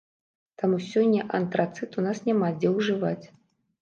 Таму 0.61 0.77
сёння 0.91 1.27
антрацыт 1.39 1.91
у 1.99 2.07
нас 2.07 2.25
няма 2.31 2.53
дзе 2.59 2.73
ўжываць. 2.77 3.25